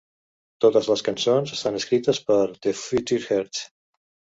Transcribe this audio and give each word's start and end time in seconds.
Totes 0.65 0.89
les 0.93 1.03
cançons 1.11 1.55
estan 1.59 1.79
escrites 1.83 2.23
per 2.33 2.41
The 2.67 2.77
Futureheads. 2.87 3.67